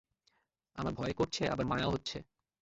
[0.77, 2.17] আমার ভয় করছে, আবার মায়াও হচ্ছে।